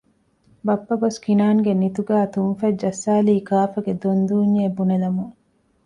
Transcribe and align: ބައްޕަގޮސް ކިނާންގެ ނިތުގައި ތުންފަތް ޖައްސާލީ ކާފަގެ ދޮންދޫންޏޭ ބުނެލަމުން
ބައްޕަގޮސް 0.65 1.19
ކިނާންގެ 1.25 1.71
ނިތުގައި 1.81 2.27
ތުންފަތް 2.33 2.79
ޖައްސާލީ 2.81 3.35
ކާފަގެ 3.49 3.93
ދޮންދޫންޏޭ 4.01 4.63
ބުނެލަމުން 4.75 5.33